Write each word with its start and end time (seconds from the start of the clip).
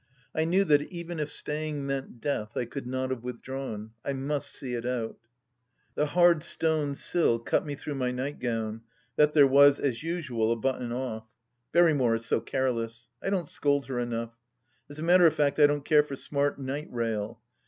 I 0.33 0.45
knew 0.45 0.63
that 0.63 0.81
even 0.91 1.19
if 1.19 1.29
staying 1.29 1.85
meant 1.85 2.19
death, 2.19 2.57
I 2.57 2.65
could 2.65 2.87
not 2.87 3.11
have 3.11 3.21
withdrawn. 3.21 3.91
I 4.03 4.13
must 4.13 4.49
see 4.51 4.73
it 4.73 4.83
out.... 4.83 5.19
The 5.93 6.07
hard 6.07 6.41
stone 6.41 6.95
sill 6.95 7.37
cut 7.37 7.67
me 7.67 7.75
through 7.75 7.93
my 7.93 8.09
nightgown, 8.09 8.81
that 9.15 9.33
there 9.33 9.45
was, 9.45 9.79
as 9.79 10.01
usual, 10.01 10.51
a 10.51 10.55
button 10.55 10.91
oft. 10.91 11.29
Berrymore 11.71 12.15
is 12.15 12.25
so 12.25 12.39
careless. 12.41 13.09
I 13.21 13.29
don't 13.29 13.47
scold 13.47 13.85
her 13.85 13.99
enough. 13.99 14.33
As 14.89 14.97
a 14.97 15.03
matter 15.03 15.27
of 15.27 15.35
fact 15.35 15.59
I 15.59 15.67
don't 15.67 15.85
care 15.85 16.01
for 16.01 16.15
smart 16.15 16.57
"night 16.59 16.87
rail." 16.89 17.39